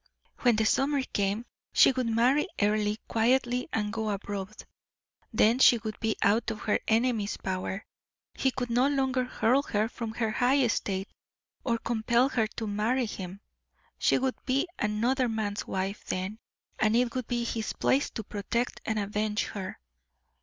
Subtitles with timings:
[0.39, 4.63] When the summer came, she would marry Earle quietly and go abroad.
[5.31, 7.85] Then she would be out of her enemy's power;
[8.33, 11.07] he could no longer hurl her from her high estate,
[11.63, 13.41] or compel her to marry him.
[13.99, 16.39] She would be another man's wife then,
[16.79, 19.79] and it would be his place to protect and avenge her.